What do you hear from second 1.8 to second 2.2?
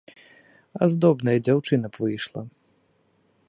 б